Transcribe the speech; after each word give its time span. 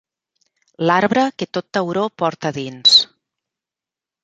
L'arbre 0.89 1.25
que 1.41 1.47
tot 1.59 1.69
tauró 1.79 2.07
porta 2.23 2.53
dins. 2.59 2.99